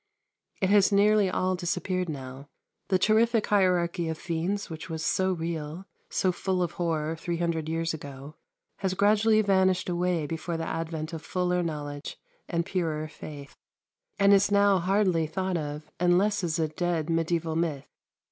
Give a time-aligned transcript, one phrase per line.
[0.61, 2.47] It has nearly all disappeared now.
[2.87, 7.69] The terrific hierarchy of fiends, which was so real, so full of horror three hundred
[7.69, 8.33] years ago,
[8.77, 12.17] has gradually vanished away before the advent of fuller knowledge
[12.49, 13.55] and purer faith,
[14.17, 17.85] and is now hardly thought of, unless as a dead mediaeval myth.